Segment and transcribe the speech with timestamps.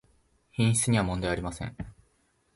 [0.53, 1.77] 品質にはもんだいありません